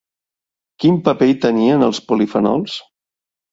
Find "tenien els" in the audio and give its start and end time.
1.45-2.01